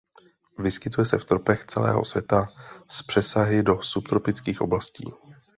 Vyskytuje 0.59 1.05
se 1.05 1.17
v 1.19 1.25
tropech 1.25 1.65
celého 1.65 2.05
světa 2.05 2.47
s 2.87 3.03
přesahy 3.03 3.63
do 3.63 3.81
subtropických 3.81 4.61
oblastí. 4.61 5.07